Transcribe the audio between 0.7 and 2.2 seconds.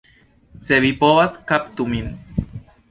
vi povas, kaptu min!